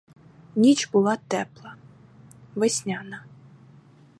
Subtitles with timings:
[0.55, 1.75] Ніч була тепла—
[2.55, 3.23] весняна.